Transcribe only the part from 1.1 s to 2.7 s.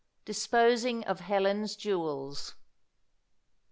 HELEN'S JEWELS.